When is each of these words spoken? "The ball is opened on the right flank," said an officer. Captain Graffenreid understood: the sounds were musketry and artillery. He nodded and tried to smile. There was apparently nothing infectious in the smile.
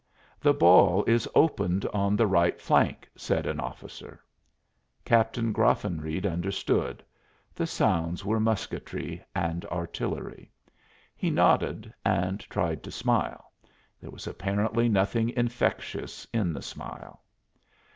"The 0.39 0.55
ball 0.55 1.03
is 1.05 1.27
opened 1.35 1.85
on 1.93 2.15
the 2.15 2.25
right 2.25 2.59
flank," 2.59 3.07
said 3.15 3.45
an 3.45 3.59
officer. 3.59 4.19
Captain 5.05 5.51
Graffenreid 5.53 6.25
understood: 6.25 7.03
the 7.53 7.67
sounds 7.67 8.25
were 8.25 8.39
musketry 8.39 9.23
and 9.35 9.63
artillery. 9.65 10.49
He 11.15 11.29
nodded 11.29 11.93
and 12.03 12.39
tried 12.39 12.81
to 12.81 12.91
smile. 12.91 13.51
There 14.01 14.09
was 14.09 14.25
apparently 14.25 14.89
nothing 14.89 15.29
infectious 15.37 16.25
in 16.33 16.51
the 16.51 16.63
smile. 16.63 17.21